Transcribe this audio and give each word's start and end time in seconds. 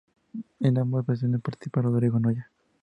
En 0.61 0.79
ambas 0.79 1.05
versiones 1.05 1.41
participa 1.41 1.79
Rodrigo 1.79 2.19
Noya. 2.19 2.49